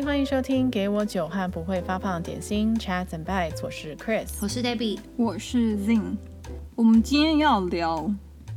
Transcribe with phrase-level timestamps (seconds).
[0.00, 6.16] 嗨，欢迎收听《给我酒和不会发胖的点心》Chats and Bites，我是 Chris，我是 Debbie，我是 Zing。
[6.74, 8.10] 我们今天要聊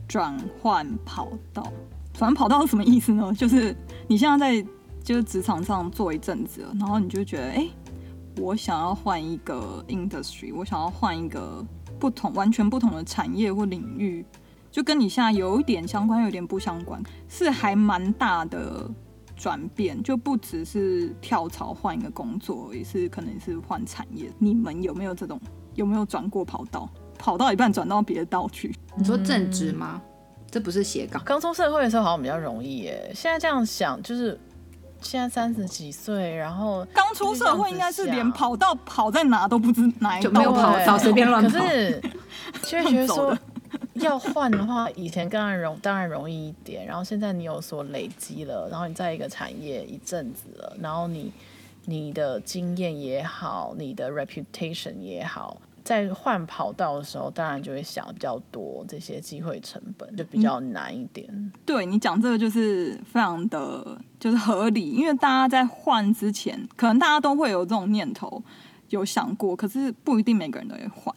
[0.07, 1.63] 转换跑道。
[2.13, 3.34] 转换跑道是什么意思呢？
[3.38, 3.75] 就是
[4.07, 4.67] 你现在在
[5.03, 7.67] 就是职场上做一阵子了，然后你就觉得，哎，
[8.38, 11.66] 我想要换一个 industry，我想要换一个
[11.99, 14.25] 不同、完全不同的产业或领域，
[14.71, 18.89] 就跟你现在有一点相关，有点不相关，是还蛮大的。
[19.43, 24.31] 转变就不只是跳槽换一个工作，也是可能是换产业。
[24.39, 25.38] 你们有没有这种？
[25.75, 26.89] 有没有转过跑道？
[27.20, 28.73] 跑到一半转到别的道去？
[28.95, 30.01] 你说正职吗？
[30.05, 31.21] 嗯、这不是斜杠。
[31.25, 33.11] 刚出社会的时候好像比较容易耶。
[33.13, 34.39] 现在这样想，就是
[35.01, 41.49] 现在三十几岁，然后刚出社会应该是连跑道跑在哪都不知哪一道，就没有跑道，随便乱跑。
[41.49, 42.01] 可是
[42.63, 43.37] 就会觉得说。
[44.03, 51.32] 要换的话，以前当然容当然容易一点，然后现在你有所累积了，然后你在一个产业一阵子了，然后你
[51.85, 61.27] 你的经验也好，你的 reputation 也好，在换跑道的时候，当然就会想比较多，这些机会成本就比较难一点。
[61.31, 68.41] 嗯、对你讲这个就是非常的就是合理，因为大家在换之前，可能大家都会有这种念头，
[68.90, 71.13] 有想过，可是不一定每个人都会换。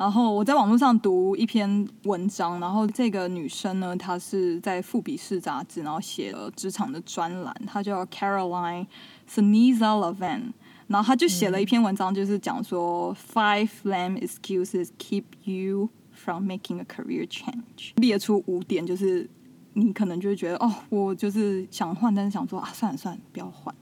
[0.00, 8.86] 然后我在网络上读一篇文章，然后这个女生呢，她是在富比士杂志，然后写了职场的专栏，她叫 Caroline
[9.28, 10.52] Seniza Levin，
[10.86, 19.28] 然后她就写了一篇文章，就是讲说、嗯、Five lame excuses keep you from making a career change，列出五点，就是
[19.74, 23.74] 你可能就会觉得哦，我就是想换，但是想说啊，算了算了，不要换。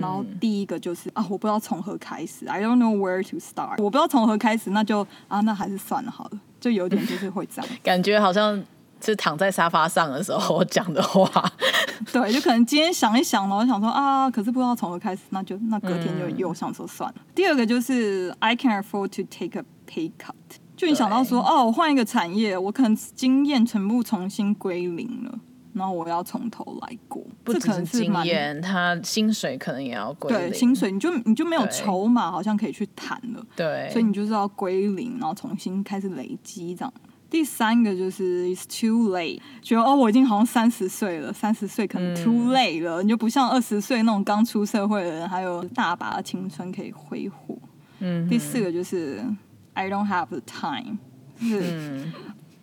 [0.00, 3.82] 然后第一个就是啊，我不知道从何开始，I don't know where to start。
[3.82, 8.62] 我不知道从何开始，那就啊，那还是算了好了，就有点就是会这样， 感觉好像
[9.00, 11.28] 是躺在沙发上的时候我讲的话。
[12.12, 17.14] 对，就可能今天想一想，然后想说啊，可是不知道从何开始，那就那隔天就又想说算了。
[17.18, 20.34] 嗯、第二个就是 I can afford to take a pay cut，
[20.76, 25.38] 就你想到说哦，我换一个产业，我可能经验全部重新归零了。
[25.72, 30.50] 然后我要从头来过，不只是经验，他薪水可能也要归零。
[30.50, 33.42] 对，薪水你就你就没有筹码，好像可以去谈了。
[33.56, 36.92] 对，所以你就是要归零，然后重新开始累积这样。
[37.30, 47.56] 第三个就是 it's too late，觉得哦，我已经好像三十岁了，三十岁可能 too late 了，嗯、你就不像二十岁那种刚出社会的人，还有大把的青春可以挥霍。
[48.00, 49.24] 嗯，第四个就是
[49.72, 50.98] I don't have the time，
[51.40, 51.60] 是。
[51.62, 52.12] 嗯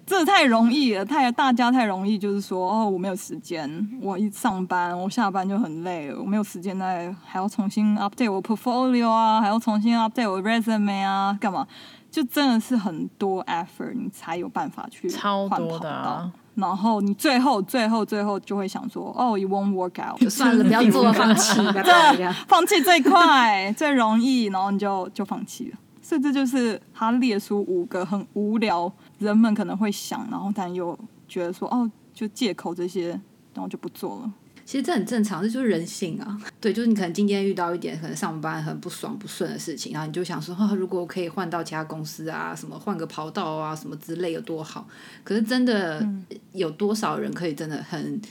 [0.10, 3.70] 这太容易了，太大家太容易，就是说哦，我没有时间，
[4.02, 11.68] 我一上班，我下班就很累了，我没有时间再还要重新 update 我 portfolio 啊，还要重新 update 我 resume 啊，干嘛？
[12.10, 15.08] 就真的是很多 effort，你才有办法去。
[15.08, 16.32] 超多的啊。
[16.56, 25.78] 然后你最后最后最后就会想说，哦，it won't work out，就 算了，不要做了，放弃， 对，放弃最快最容易，然后你就就放弃了。
[26.02, 28.92] 甚至就是他列出五个很无聊。
[29.20, 30.98] 人们可能会想，然后但又
[31.28, 33.10] 觉得说，哦，就借口这些，
[33.54, 34.34] 然后就不做了。
[34.66, 36.40] 其实这很正常，这就是人性啊。
[36.62, 44.88] 对，就是你可能今天遇到一点可能上班很不爽不顺的事情，然后你就想说，哦，如果可以换到其他公司啊，什么换个跑道啊，什么之类有多好。
[45.24, 46.08] 可是真的
[46.52, 48.22] 有多少人可以真的很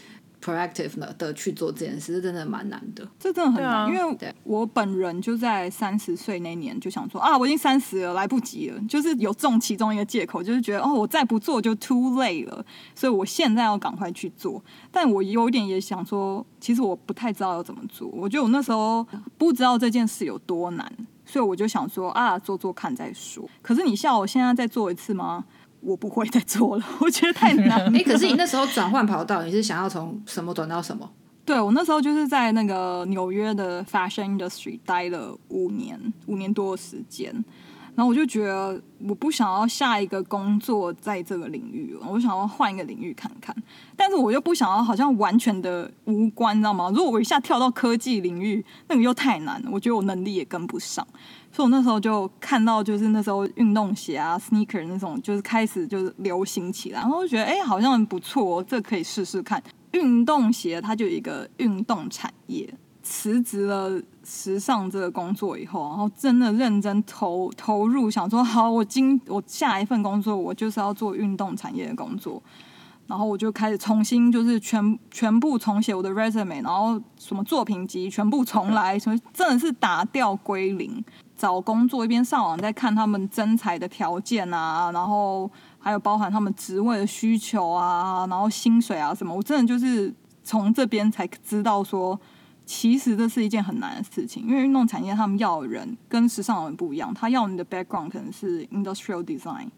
[0.48, 3.06] proactive 的去做这件事，这真的蛮难的。
[3.18, 12.64] 这真的很难，啊、因为我本人就在三十岁那年就想说啊，我已经三十了，来不及了，就是有中其中一个借口，就是觉得哦，我再不做就 too late 了，
[12.94, 14.62] 所以我现在要赶快去做。
[14.90, 18.08] 但我有一点也想说，其实我不太知道要怎么做。
[18.08, 20.90] 我觉得我那时候不知道这件事有多难，
[21.26, 23.48] 所以我就想说啊，做做看再说。
[23.60, 25.44] 可是你笑我现在再做一次吗？
[25.80, 27.80] 我不会再做了， 我觉得太难。
[27.94, 31.10] 哎、欸，可是你那时候转换跑道，你是想要从什么转到什么？
[31.44, 37.32] 对，我那时候就是在那个纽约的 fashion industry 待了五年，五年多的时间。
[37.94, 43.52] 然后我就觉得我不想要下一个工作在这个领域了，我想要换一个领域看看。
[43.96, 46.92] 但是我又不想要好像完全的无关，你知道吗？
[46.94, 51.04] 如果我一下跳到科技领域，那个又太难了，我觉得我能力也跟不上。
[51.58, 59.60] 所以我那时候就看到，就是那时候运动鞋啊，sneaker 那种，就是开始就是流行起来，然后觉得哎、好像很不错哦，这可以试试看。
[59.90, 62.72] 运动鞋它就有一个运动产业。
[63.02, 72.40] 辞职了时尚这个工作以后，然后真的认真投投入，想说好，我今我下一份工作我就是要做运动产业的工作，
[73.08, 81.04] 然后我就开始重新就是全全部重写我的 resume，然后什么作品集全部重来，什么真的是打掉归零。
[81.36, 90.14] 找工作一边上网在看他们征才的条件啊，然后还有包含他们职位的需求啊，然后薪水啊什么，我真的就是
[90.44, 92.20] 从这边才知道说。
[92.70, 99.68] 其实这是一件很难的事情，因为运动产业他们要的人跟时尚人不一样，他要你的 background 可能是 industrial design。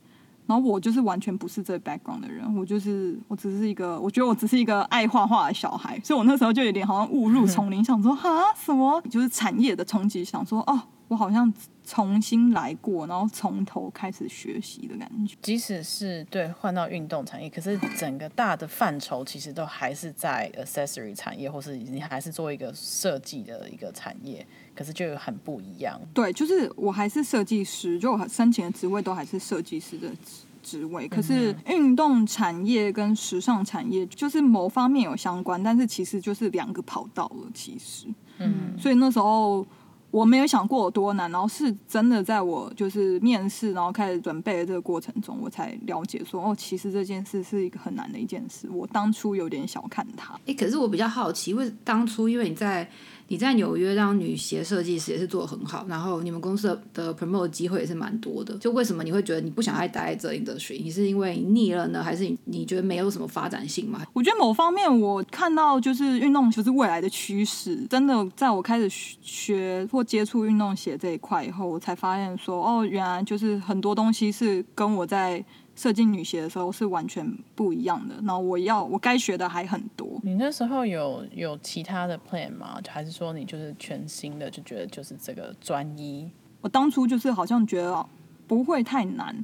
[0.51, 8.53] 然后我就是完全不是这 background 的人，我就是我只是一个，我觉得我只是一个爱画画的小孩，所以我那时候就有点好像误入丛林， 想说哈？
[8.57, 11.53] 什么，就是产业的冲击，想说哦，我好像
[11.91, 15.35] 重新来过，然后从头开始学习的感觉。
[15.43, 24.47] 即使是对换到运动产业，可是整个大的范畴其实都还是在 accessory 产业，或是你还是做一个设计的一个产业。
[24.73, 26.01] 可是就很不一样。
[26.15, 31.09] 对，就是我还是设计师，就我申请的职位都还是设计师的职职位。
[31.09, 37.51] 可是运动产业跟时尚产业就是某方面有相关，但是其实就是两个跑道了。
[37.53, 38.07] 其实，
[38.39, 39.67] 嗯，所以那时候
[40.11, 48.69] 我没有想过有多难，然后是真的在我就是面试，然后开始准备的这个过程中，我才了解说，哦，其实这件事是一个很难的一件事。
[48.71, 50.39] 我当初有点小看它。
[50.47, 52.89] 哎，可是我比较好奇，为当初因为你在。
[53.31, 58.57] 你在纽约当女鞋设计师也是做得很好，然后你们公司的的 promote 机会也是蛮多的。
[58.59, 60.83] 就为什么你会觉得你不想再待在这 industry？
[60.83, 64.05] 你是因为腻了呢，还是你你觉得没有什么发展性吗？
[64.13, 67.87] 我觉得某方面我看到就是运动就是未来的趋势。
[67.89, 68.89] 真的，在我开始
[69.23, 75.45] 学或接触运动鞋这一块以后，我才发现说，哦，原来就是很多东西是跟我在。
[75.81, 80.07] 设计女鞋的时候是完全不一样的，然后我要我该学的还很多。
[80.23, 82.79] 你那时候有有其他的 plan 吗？
[82.87, 86.31] 还是说你就是全新的就觉得就是这个专一？
[86.61, 88.07] 我当初就是好像觉得
[88.47, 89.35] 不会太难，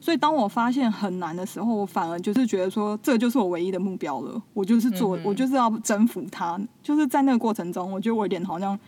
[0.00, 4.42] 所以当我发现很难的时候，我反而就是觉得说这就是我唯一的目标了。
[4.54, 6.58] 我就是做，嗯、我就是要征服它。
[6.82, 8.80] 就是在那个过程中，我觉得我有点好像。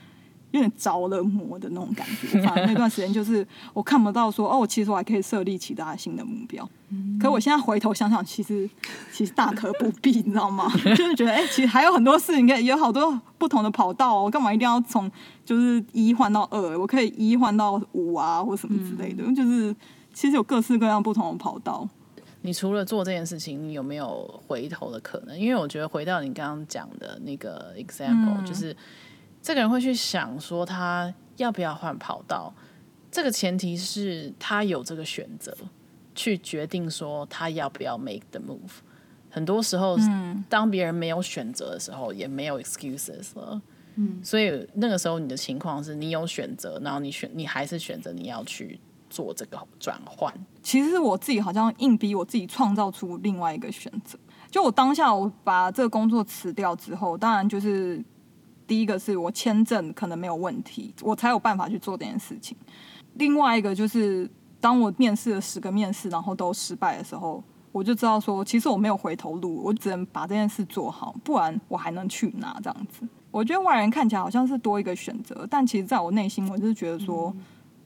[0.54, 6.68] 有点着了魔的那种感觉，反正那段时间就是我看不到说哦，其实我还可以设立其他新的目标。
[6.90, 8.70] 嗯、可我现在回头想想，其实
[9.12, 10.72] 其实大可不必，你知道吗？
[10.94, 15.10] 就是觉得哎、欸，其实还有很多事情，可以有好多不同的跑道，我干嘛一定要从
[15.44, 16.78] 就是一换到二？
[16.78, 19.24] 我可以一换到五啊，或什么之类的。
[19.26, 19.74] 嗯、就是
[20.12, 21.88] 其实有各式各样不同的跑道。
[22.42, 25.36] 你除了做这件事情，你有没有回头的可能？
[25.36, 28.76] 因为我觉得回到你刚刚讲的那个 example，、嗯、就是。
[29.44, 32.50] 这个人会去想说他要不要换跑道，
[33.10, 35.54] 这个前提是他有这个选择，
[36.14, 38.80] 去决定说他要不要 make the move。
[39.28, 43.60] 很多时候，嗯当别人没有选择的时候，也没有 excuses 了。
[43.96, 48.80] 嗯，所以那个时候你的情况是你有选择，然后你选，你还是选择你要去
[49.10, 50.32] 做这个转换。
[50.62, 54.18] 其实我自己好像硬逼我自己创造出另外一个选择。
[54.50, 58.02] 就我当下我把这个工作辞掉之后，当然就是。
[58.66, 62.56] 第一个是我签证可能没有问题，我才有办法去做这件事情。
[63.14, 64.28] 另外一个就是，
[64.60, 72.58] 当我面试了十个面试，然后都失败的时候，我就知道说，其实我没有回头路，我只能把这件事做好，不然我还能去哪？
[72.62, 77.34] 这样子，我觉得外人看起来好像是多一个选择，但其实在我内心，我就是觉得说，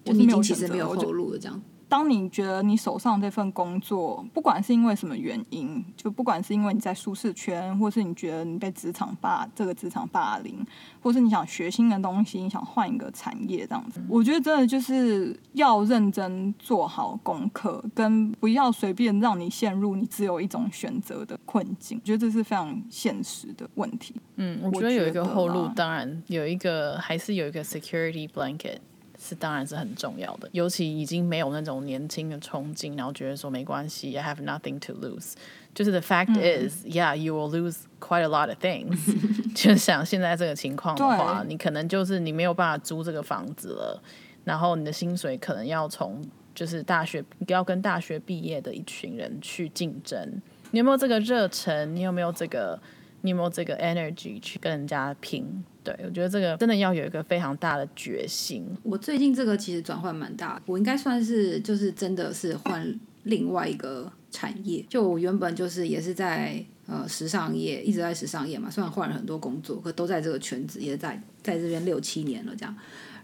[0.07, 1.61] 我是没有选择，其实没有后路的这样。
[1.89, 10.65] 当你觉得你手上这份工作，不管是因为什么原因，就不管是因为你在舒适圈，或是你觉得你被职场霸这个职场霸凌，
[11.01, 21.99] 或是你想学新的东西，你想换一个产业这样子，我觉得真的就是要认真做好功课，跟不要随便让你陷入你只有一种选择的困境。
[22.03, 24.15] 我觉得这是非常现实的问题。
[24.37, 28.77] 嗯，我觉得有一个后路，当然有一个还是有一个 security blanket。
[29.19, 35.33] 是，当然是很重要的，尤其已经没有那种年轻的冲劲，然后觉得说没关系，I have nothing to lose。
[35.75, 38.97] 就是 the fact is,、嗯、yeah, you will lose quite a lot of things。
[39.55, 44.03] 就想现在这个情况的话，你可能就是你没有办法租这个房子了，
[44.45, 50.41] 然后你的薪水可能要从就是大学要跟大学毕业的一群人去竞争。
[50.71, 51.95] 你有没有这个热忱？
[51.95, 52.81] 你有没有这个？
[53.23, 55.65] 你有没有这个 energy 去跟人家拼？
[55.97, 58.67] 对，我觉得这个真的要有一个非常大的决心。
[58.83, 64.85] 我最近这个其实转换蛮大，我应该算是就是真的是换另外一个产业。
[64.89, 72.75] 就我原本就是也是在呃时尚业，一直在时尚业嘛，虽然换了很多工作，可都在这个圈子，也在在这边六七年了这样。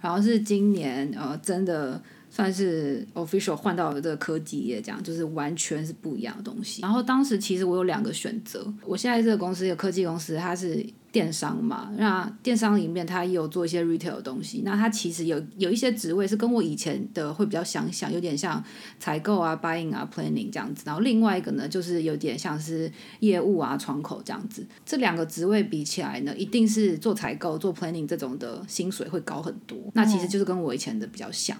[0.00, 2.00] 然后是今年呃真的。
[2.34, 6.82] 算是 official 换到了这个科技业，这样就是完全是不一样的东西。
[6.82, 18.60] 然后当时其实我有两个选择，我现在这个公司一个科技公司，它是电商嘛，那电商里面它也有做一些 retail 的东西，那它其实有有一些职位是跟我以前的会比较相像，有点像
[18.98, 20.82] 采购啊、buying 啊、planning 这样子。
[20.84, 24.66] 然后另外一个呢，就是有点像是业务啊、窗口这样子。
[24.84, 29.78] 这两个职位比起来呢，一定是做采购、做 planning 这种的薪水会高很多。
[29.92, 31.56] 那其实就是跟我以前的比较像。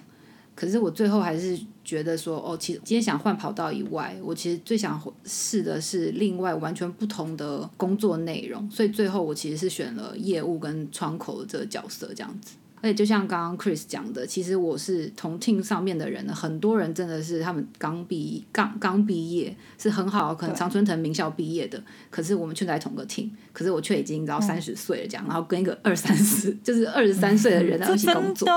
[0.55, 12.55] 可是我最后还是觉得说，哦，其实今天想换跑道以外，我其实最想试的是另外完全不同的工作内容，所以最后我其实是选了业务跟窗口的这个角色这样子。
[12.85, 28.47] 所以就像刚刚 Chris 讲的，其实我是同 team 上面的人呢，很多人真的是他们刚毕刚刚毕业，是很好，可能常春藤名校毕业的，可是我们却在同个 team，可是我却已经到三十岁了这样，嗯、然后跟一个二三十 就是二十三岁的人在一起 工作。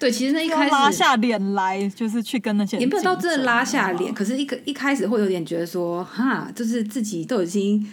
[0.00, 7.86] 对，其实那一开始拉下脸来就是去跟那些人，也没有到真的拉下脸，可是一个一开始会有点觉得说，哈，就是自己都已经。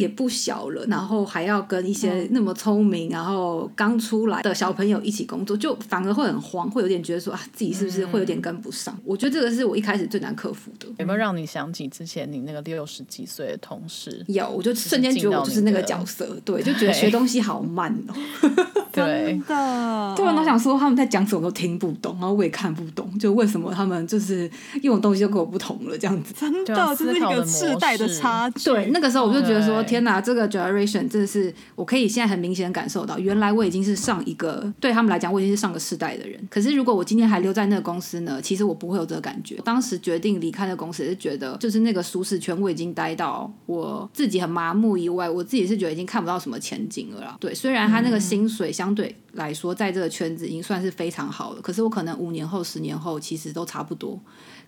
[0.00, 8.94] 也不小了，然后还要跟一些那么聪明，然后刚出来的小朋友一起工作，就反而会很慌，会有点觉得说啊，自己是不是会有点跟不上？
[8.94, 10.86] 嗯、我觉得这个是我一开始最难克服的。
[10.96, 14.24] 有没有让你想起之前你那个六十几岁的同事？
[14.28, 18.14] 有，我就瞬间觉得我就是那个角色，对，就觉得学东西好慢哦。
[18.92, 24.50] 真的，突然都想说他们在讲什么都听不懂，然后我也看不懂，就为什么他们就是
[24.82, 26.34] 用的东西就跟我不同了这样子？
[26.36, 28.64] 真的，这是一个世代的差距。
[28.64, 29.84] 对，那个时候我就觉得说。
[29.90, 36.40] 天哪，这个 generation 真的是，我可以现在很明显感受到，原来我已经是上一个，对他们来讲，我已经是上个世代的人。
[36.48, 39.56] 可是如果我今天还留在那个公司呢，其实我不会有这个感觉。
[39.64, 47.36] 当时决定离开那个公司，是觉得就是那个舒适圈我已经待到我自己很麻木以外，我自己是觉得已经看不到什么前景了啦。
[47.40, 54.20] 对，虽然他那个薪水相对来说在这个圈子已经算是非常好了，可是我可能五年后、十年后其实都差不多。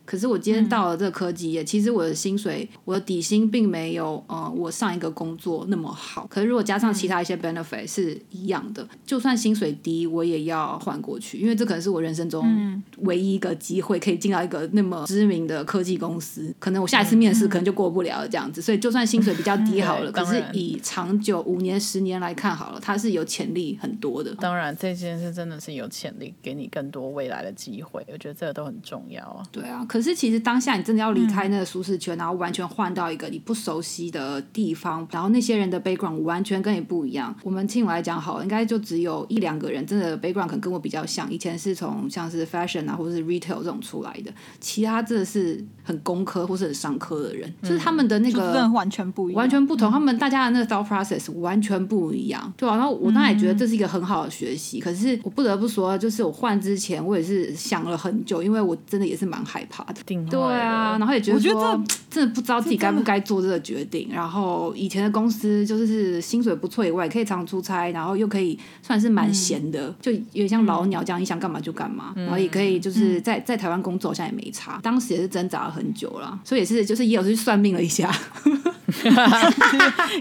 [0.04, 6.26] 可是我今天到了这个科技业，嗯、其实我的薪水、我的底薪并没有呃我上一个工作那么好。
[6.28, 16.52] 可是如果加上其他一些 benefit 是一样的，嗯、就算薪水低，我也要换过去，因为这可能是我人生中唯一一个机会可以进到一个那么知名的科技公司。
[16.58, 24.34] 可能我下一次面试可能就过不了了这样子，所以就算薪水比较低好了，可是以长久五年、十年来看好了，它是有潜力很多的。
[24.36, 28.04] 当然，这件事真的是有潜力，给你更多未来的机会。
[28.12, 29.42] 我觉得这个都很重要啊。
[29.52, 29.86] 对啊。
[29.92, 37.36] 可是其实当下你真的要离开那个舒适圈，嗯、然后完全换到一个你不熟悉的地方，然后那些人的 background 完全跟你不一样。
[37.42, 52.78] 我们 team 来讲好，应该就只有一两个人真的 background 可能跟我比较像，以前是从像是 fashion 啊或者是 retail 这种出来的，其他真的是很工科或是很商科的人，嗯、就是他们的那个完全不一样，完全不同，嗯、他们大家的那个 thought process 完全不一样，对吧、啊？
[52.78, 60.62] 然后我当然也觉得这是一个很好的学习，嗯、可是我不得不说，就是我换之前我也是想了很久，因为我真的也是蛮害怕的，对。
[60.62, 64.08] 啊，然后也觉得说，我觉得真的不知道自己该不该做这个决定。
[64.12, 72.12] 然后以前的公司就是薪水不错以外，可以常出差，然后又可以算是蛮闲的，嗯、就有点像老鸟这样，你想干嘛就干嘛。
[72.16, 74.78] 嗯、然后也可以就是在在台湾工作，好像也没差。
[74.82, 78.14] 当时也是挣扎了很久了，所以也是就是也有去算命了一下。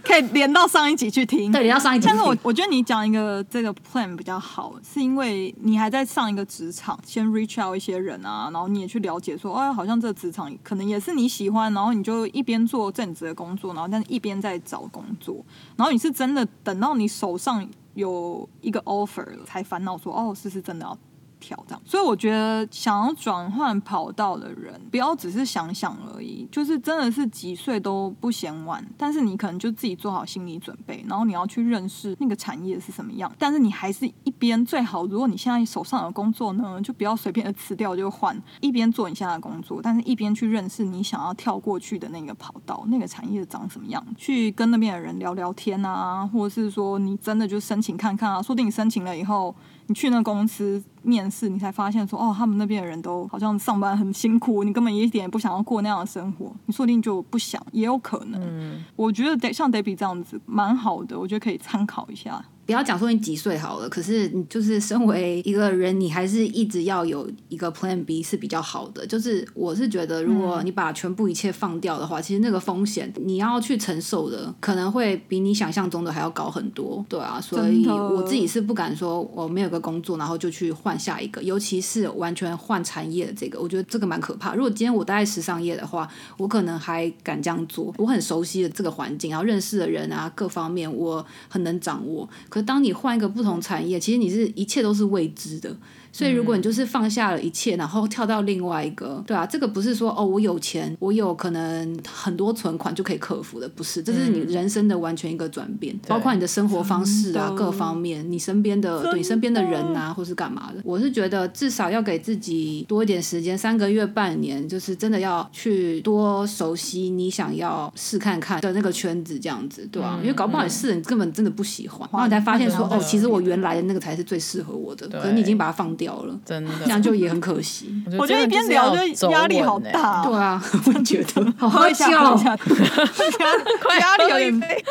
[0.04, 2.08] 可以连到上一集去听，对，连到上一集。
[2.08, 15.44] 但是我我觉得你讲一个这个 plan 比较好，是因为你还在上一个职场，先 reach out 一些人啊，然后你也去了解说，哎，好像这个职场可能也是你喜欢，然后你就一边做正职的工作，然后但是一边在找工作，
[15.76, 20.98] 然后你是真的等到你手上有一个 offer 了，才烦恼说，哦，是是真的要。
[21.42, 28.82] 挑战，所以我觉得想要转换跑道的人，不要只是想想而已，就是真的是几岁都不嫌晚。
[28.98, 33.30] 但是你可能就自己做好心理准备，然后你要去认识那个产业是什么样。
[33.38, 49.56] 但是你还是一边最好，如果你现在手上有工作呢，就不要随便的辞掉就换，一边做你现在的工作，但是一边去认识你想要跳过去的那个跑道，那个产业长什么样，去跟那边的人聊聊天啊，或者是说你真的就申请看看啊，说不定你申请了以后。
[49.92, 58.42] 你去那公司面试，你才发现说，哦，他们那边的人都好像上班很辛苦，你根本一点也不想要过那样的生活，你说不定就不想，也有可能。
[58.42, 62.42] 嗯，我觉得像 Debbie 这样子蛮好的，我觉得可以参考一下。
[62.72, 69.06] 不要讲说你几岁好了，可是你就是身为一个人，你还是一直要有一个 Plan B 是比较好的。
[69.06, 77.06] 就是我是觉得，如果你把全部一切放掉的话，嗯、其实那个风险你要去承受的，可能会比你想象中的还要高很多。
[77.10, 84.56] 对啊，所以我自己是不敢说我没有个工作，然后就去换下一个，尤其是完全换产业的这个，我觉得这个蛮可怕。
[84.56, 92.30] 如果今天我待在时尚业的话，我可能还敢这样做，我很熟悉的这个环境，然后认识的人啊，各方面我很能掌握。
[92.48, 95.76] 可当你换一个不同产业，其实你是一切都是未知的。
[96.12, 110.82] 所以，如果你就是放下了一切，然后跳到另外一个，对啊，这个不是说哦，我有钱，我有可能很多存款就可以克服的，不是，这是你人生的完全一个转变，包括你的生活方式啊，各方面，你身边的对你身边的人啊，或是干嘛的。
[110.84, 125.20] 我是觉得至少要给自己多一点时间，三个月、半年，就是真的要去多熟悉你想要试看看的那个圈子，这样子，对啊，因为搞不好你试了，你根本真的不喜欢，然后你才发发现说，哦，其实我原来的那个才是最适合我的，对。
[125.22, 127.94] 可能你已经把它放掉了，真的，这样就也很可惜。
[128.18, 130.24] 我觉得一边聊就压力好大、哦。
[130.26, 132.56] 对啊，我觉得好 喝一下，喝一下，
[134.02, 134.84] 压力有点。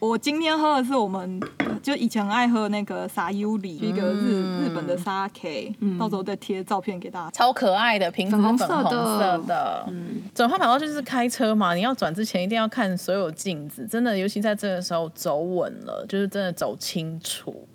[0.00, 1.40] 我我今天喝的是我们
[1.80, 7.30] 就以前很爱喝那个沙优里，一个日、嗯、日本的沙 K，、嗯、到时候再贴照片给大家。
[7.30, 9.38] 超可爱的瓶子，粉红色的。
[9.46, 17.68] 的嗯，转换跑道就是开车嘛，你要转之前一定要看所有镜子，真的，尤其在这个时候走稳了，就是真的走清楚。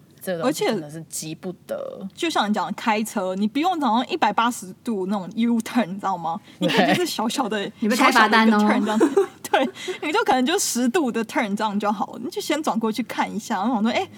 [0.43, 6.39] 而且真的是急不得，就像你讲的开车，你不用早上一百八十度那种 U turn，你知道吗？
[6.59, 8.59] 你可能就是小小的，你被开罚单哦。
[9.51, 9.69] 对，
[10.01, 14.09] 你就可能就十度的 turn 这样就好了，你就先转过去看一下，然后说，哎、欸，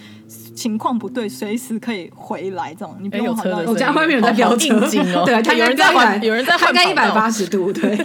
[0.65, 2.95] 情况不对，随时可以回来这种。
[3.00, 4.75] 你不用好像我家外面有在飙车。
[4.79, 7.95] 哦，对，他有人在换，有人在换，大概一百八十度，对，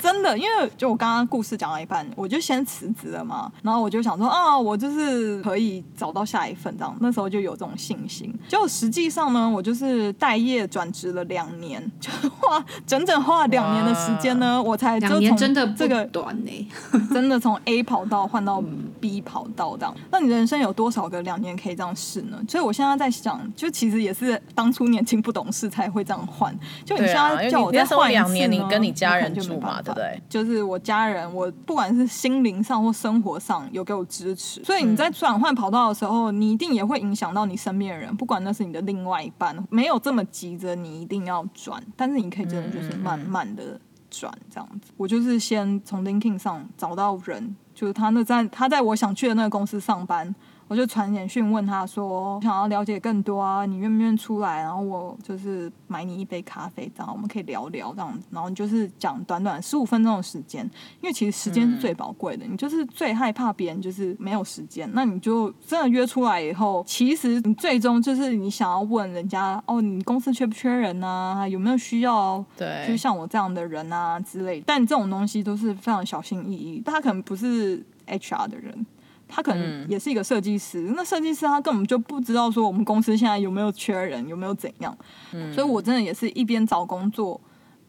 [0.00, 6.96] 真的，因为就我刚刚故事讲到一半，我就先辞职了嘛，然后我就想说啊，我就是可以找到下一份这样。
[7.00, 16.68] 那时候就有这种信心，就实际上呢，我就是待业转职了两年， 就花整整花了两年的时间呢，我才两年真的这个短呢，
[17.12, 18.64] 真的从 A 跑道换到
[18.98, 19.94] B 跑道这样。
[20.10, 22.40] 那你人生有多少个两年可以这样试呢？
[22.48, 26.56] 所以我现在在想，就其实也是当初年轻不懂事才会这样换。
[26.84, 30.22] 就你现在叫我再换两年，你跟你家人住嘛，对不对？
[30.28, 44.92] 就是我家人，我不管是心灵上或生活上有给我支持，所以你在转换跑道的时候，你一定也会影响到你身边的人，不管那是你的另外一半，没有这么急着你一定要转，但是你可以真的就是慢慢的转这样子。
[44.96, 50.34] 我就是先从 LinkedIn 上找到人，就是他那在他在我想去的那个公司上班。
[50.68, 54.58] 我就传简讯问他说：“想要了解更多啊，你愿不愿意出来？
[54.62, 58.26] 然后我就是买你一杯咖啡，这样我们可以聊聊这样子。
[58.30, 60.62] 然后你就是讲短短十五分钟的时间，
[61.00, 62.44] 因为其实时间是最宝贵的。
[62.44, 71.48] 你就是最害怕别人就是没有时间，那你就真的约出来以后，其实你最终就是你想要问人家哦，你公司缺不缺人啊？
[71.48, 72.44] 有没有需要？
[72.58, 74.64] 对，就像我这样的人啊之类的。
[74.66, 78.84] 但这种东西都是非常小心翼翼，他可能不是 HR 的人。”
[79.28, 84.96] 他可能也是一个设计师，嗯、那设计师他根本就不知道说我们公司现在有没有缺人，有没有怎样，
[85.32, 87.40] 嗯、所以我真的也是一边找工作，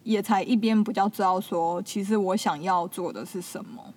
[0.04, 3.94] 也才一边比较知道说，其实我想要做的是什么。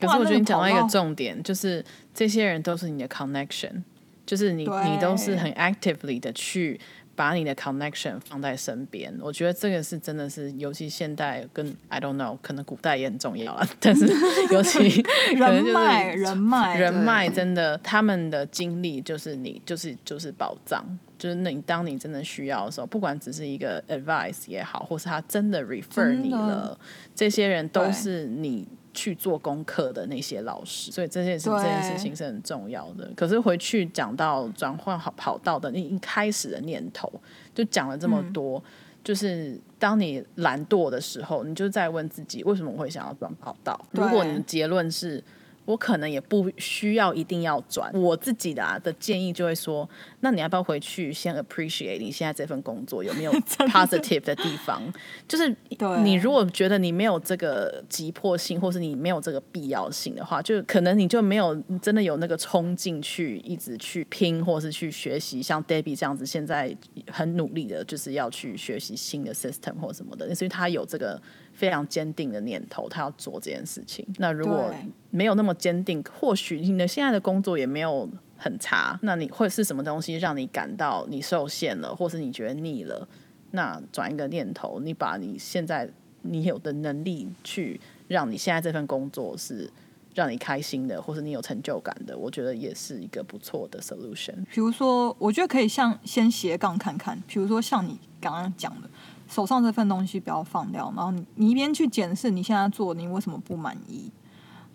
[0.00, 3.82] 可是我觉得你讲到一个重点，就是这些人都是你的 connection，
[4.24, 6.80] 就是你你都是很 actively 的去。
[7.20, 13.68] 把你的 connection 放在身边，我觉得这个是真的是，尤其现代跟 I don't know，可能古代也很重要啊。
[13.78, 14.06] 但是
[14.50, 15.04] 尤其
[15.34, 20.82] 人脉、人脉、人脉，真的他们的经历就是你，就是就是宝藏。
[21.18, 26.74] 就是那你当你真的需要的时候，不管只是一个 advice 也好，或是他真的 refer 你了，
[27.14, 28.66] 这些人都是你。
[28.92, 33.10] 去做功课的那些老师，所以这件事这件事情是很重要的。
[33.16, 37.12] 可是回去讲到转换好跑道的那一开始的念头，
[37.54, 38.62] 就讲了这么多，嗯、
[39.02, 43.80] 就是当你懒惰的时候，你就在问自己，为什么我会想要转跑道？
[43.92, 45.22] 如果你的结论是。
[45.64, 49.88] 我可能也不需要一定要转，我自己的啊的建议就会说，
[50.20, 54.82] 那你要不要回去先 appreciate 你现在这份工作有没有 positive 的地方？
[55.28, 55.54] 就是
[56.02, 66.76] 你如果觉得你没有这个急迫性，或是你没有这个必要性的话，就可能你就没有真的有那个冲劲去一直去拼，或是去学习，像 Debbie 这样子，现在
[67.10, 71.20] 很努力的，就是要去学习新的 system 或什么的，所以他有这个。
[71.60, 74.02] 非常坚定的念头，他要做这件事情。
[74.16, 74.74] 那如果
[75.10, 78.98] 没有那么坚定，或许你的现在的工作也没有很差。
[79.02, 83.06] 那你会是什么东西让你感到你受限了，或是你觉得腻了？
[83.50, 85.86] 那转一个念头，你把你现在
[86.22, 89.70] 你有的能力去让你现在这份工作是
[90.14, 94.46] 让你开心的，或是你有成就感的，我觉得也是一个不错的 solution。
[94.50, 98.88] 比如说，我觉得可以像先斜杠看看，比如说像你刚刚讲的。
[99.30, 104.10] 手上这份东西不要放掉，然后你你一边去检视你现在做，你为什么不满意？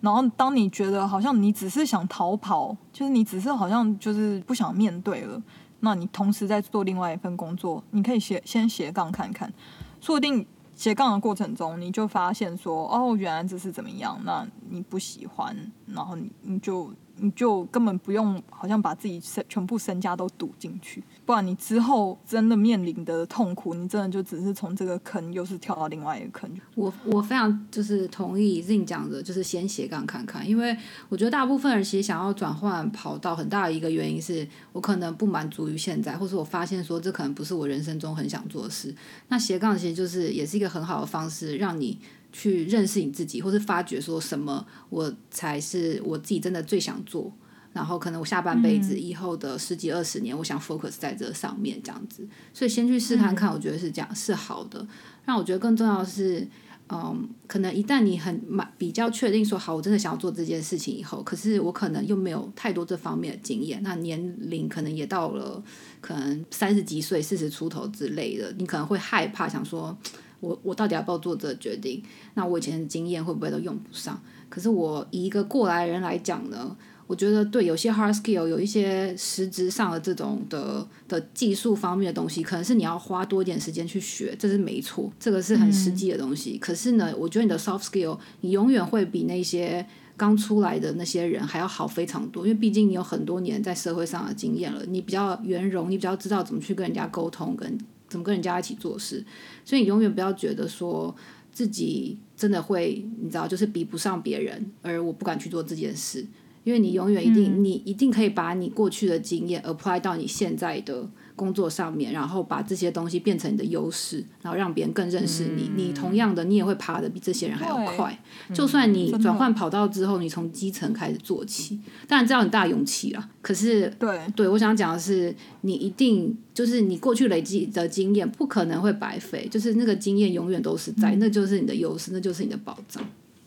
[0.00, 5.40] 然后当你觉得好像你只是想逃跑，就是你只是好像就是不想面对了，
[5.80, 9.52] 那你同时在做另外一份工作，你可以斜先斜杠看看，
[10.00, 14.18] 说不定斜杠的过程中你就发现说，哦，原来这是怎么样？
[14.24, 15.54] 那你不喜欢，
[15.86, 16.90] 然后你你就。
[17.18, 26.48] 你就根本不用，好像把自己身全部身家都赌进去，不然你之后真的面临的痛苦，你真的就只是从这个坑又是跳到另外一个坑。
[26.76, 30.74] 我我非常就是同意 Zin 讲的，就是先斜杠看看，因为
[31.08, 38.94] 我觉得大部分人其实想要转换跑道，很大的一个原因是我可能不满足于现在，或是我发现说这可能不是我人生中很想做的事。
[39.28, 41.98] 那斜杠其实就是也是一个很好的方式，让你。
[42.32, 47.32] 去认识你自己，或是发掘说什么我才是我自己真的最想做，
[47.76, 54.84] 然后可能我下半辈子以后的十几二十年，我想 focus 在这上面这样子，所以先去试看看，我觉得是这样是好的。
[55.26, 56.48] 那我觉得更重要的是。
[56.88, 65.60] 嗯，可能一旦你很蛮比较确定说好，我真的想要做这件事情以后，可是我可能又没有太多这方面的经验，那年龄可能也到了
[66.00, 69.98] 可能三十几岁、四十出头之类的，你可能会害怕，想说
[70.38, 72.00] 我我到底要不要做这个决定？
[72.34, 74.22] 那我以前的经验会不会都用不上？
[74.48, 76.76] 可是我以一个过来人来讲呢？
[77.06, 86.54] 我觉得对，有些 hard skill，有一些实质上的这种的的技术方面的东西，可能是你要花多一点时间去学，这是没错，这个是很实际的东西。
[86.54, 99.24] 嗯、可是呢，我觉得你的 soft skill，你永远会比那些刚出来的那些人还要好非常多，因为毕竟你有很多年在社会上的经验了，你比较圆融，你比较知道怎么去跟人家沟通，跟怎么跟人家一起做事，
[99.64, 101.14] 所以你永远不要觉得说
[101.52, 106.26] 自己真的会，你知道，就是比不上别人，而我不敢去做这件事。
[106.66, 115.70] 因为你永远一定，嗯、你一定可以把你过去的经验 apply 到你现在的工作上面，然后把这些东西变成你的优势，然后让别人更认识你。
[115.70, 118.18] 嗯、你同样的，你也会爬的比这些人还要快。
[118.52, 123.28] 就算你转换跑道之后，你从基层开始做起，当然这要很大勇气啦。
[123.40, 133.00] 可是，对对，我想讲的是，你一定就是你过去累积的经验不可能会白费，就是那个经验永远都是在，嗯、那就是你的优势，那就是你的保障。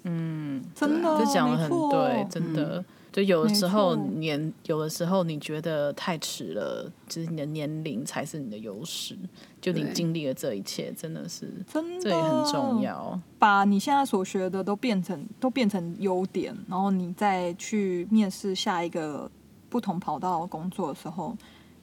[0.04, 2.86] 嗯，真的，就讲得很对，真的。
[3.10, 9.18] 嗯就有的时候年，有的时候你觉得太迟了，就是你的年龄才是你的优势。
[9.60, 13.20] 就你经历了这一切，真的是，真的，这也很重要。
[13.38, 19.30] 把你现在所学的都变成都变成优点，然后你再去面试下一个
[19.70, 21.36] 不同跑道的工作的时候，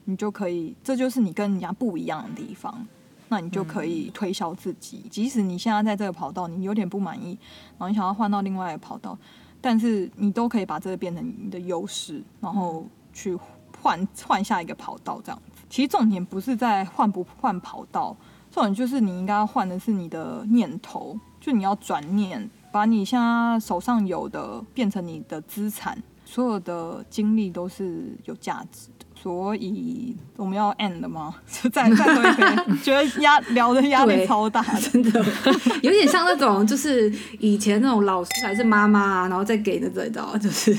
[0.05, 2.87] 你就可以，这就是你跟人家不一样的地方。
[3.29, 7.37] 那你就可以推销自己，嗯、即使你现在在这个跑道你有点不满意，
[7.77, 9.17] 然后你想要换到另外一个跑道。
[9.61, 13.37] 但是你都可以把这个变成你的优势，然后去
[13.81, 15.63] 换换下一个跑道这样子。
[15.69, 18.15] 其实重点不是在换不换跑道，
[18.51, 28.89] 重点就是你应该要换的是你的念头，就你要转念，把你现在手上有的变成你的资产，所有的经历都是有价值。
[29.21, 31.35] 所以我们要 end 了吗？
[31.71, 35.25] 再再说一遍，觉得压聊的压力超大，真的
[35.81, 40.77] 有点像那种，就是以前那种老师还是妈妈啊，然后再给的这道就是。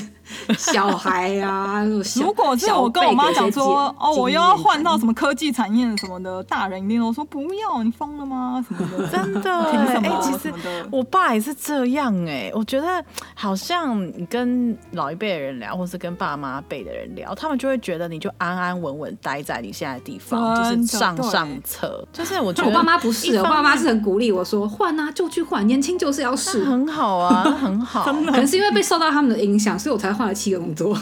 [0.59, 8.63] 小孩啊，如果是我跟我妈讲说，哦，我又要换到什么科技产业什么的，大人一定都说不要，你疯了吗？
[8.67, 9.51] 什么的， 真的。
[9.51, 10.53] 哎、欸，其实
[10.91, 22.07] 我爸也是这样哎、欸，我觉得好像你跟老一辈的人聊，或是跟爸妈辈的人聊，他们就会觉得你就安安稳稳待在你现在的地方，就是上上策。
[22.13, 28.03] 就是我觉得我爸妈不是，我爸妈是很鼓励我说换啊，就去换，年轻就是要试，很好啊， 很好。
[28.03, 30.09] 可能是因为被受到他们的影响，所以我才。
[30.19, 30.93] 换了七个工作，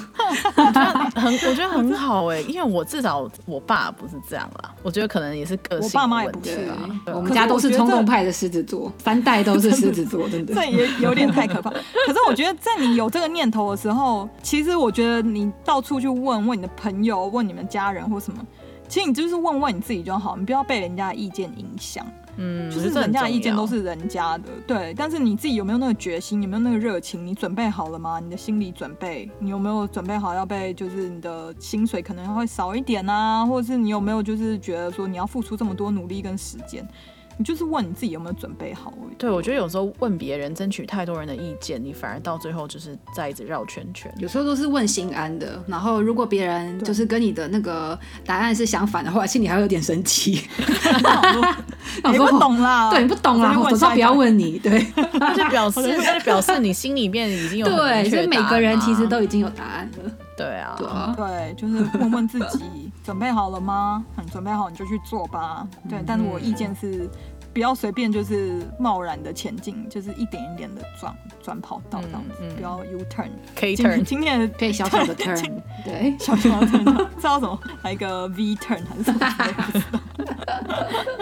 [1.16, 6.78] 很我觉得很 好哎、欸，因为我至少我爸不是这样啦，我觉得可能也是个性，我爸妈也不是啊。
[7.16, 11.72] 我们家都是冲动派的狮子座，三代都是狮子座，真的， 这也有点太可怕。
[11.72, 18.46] 可是我觉得，在你有这个念头的时候，其实我觉得你到处去问问你的朋友，问你们家人或什么，
[18.88, 22.06] 其实你就是问问你自己就好，你不要被人家的意见影响。
[22.40, 24.94] 嗯，就是人家的意见都是人家的，对。
[24.96, 27.26] 但是你自己有没有那个决心，有没有那个热情？
[27.26, 28.20] 你准备好了吗？
[28.20, 36.88] 你的心理准备，你有没有准备好要被就是你的薪水可能会少一点啊，或者是你有没有就是觉得说你要付出这么多努力跟时间？
[37.38, 38.92] 你就是问你自己有没有准备好？
[39.18, 44.12] 对，我觉得有时候问别人，争取太多人的意见，你反而到最后就是在一直绕圈圈。
[44.18, 50.42] 有时候都是问心安的，然后如果别人就是跟你的那个答案是相反的话，心里还会有点生气。
[52.12, 54.80] 你不懂啦，对，你不懂啦，我说不要问你，对，
[55.36, 60.12] 就表示就表示你心里面已经有对，所以每个人其实都已经有答案了。
[60.38, 64.06] 对啊，对，就是问问自己 准备好了吗？
[64.24, 65.68] 你准备好你就去做吧。
[65.90, 67.10] 对，但是我意见是
[67.54, 73.30] 不要随便就是贸然的前进，就是一点一点的转转跑道这样子，不要 U turn。
[73.56, 75.52] 可以 turn，今天的可以小小的 turn，
[75.84, 77.60] 对，小小的 turn，知道什么？
[77.82, 80.02] 来一个 V turn 还是什么？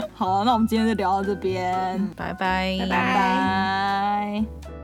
[0.14, 4.75] 好，那我们今天就聊到这边，拜拜，拜拜。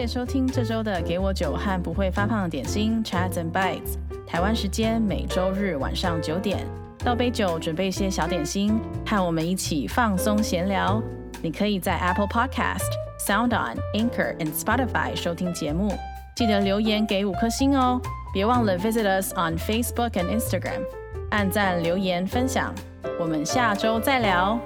[0.00, 3.98] 谢谢收听这周的《给我酒和不会发胖的点心》Chats and Bites。
[4.26, 6.66] 台湾时间每周日晚上九点，
[7.04, 11.02] 倒杯酒，准备一些小点心，和我们一起放松闲聊。
[11.42, 12.88] 你可以在 Apple Podcast、
[13.26, 15.92] SoundOn、Anchor and Spotify 收听节目。
[16.34, 18.00] 记得留言给五颗星哦！
[18.32, 20.80] 别忘了 visit us on Facebook and Instagram，
[21.30, 22.74] 按赞、留言、分享。
[23.18, 24.58] 我们下周再聊。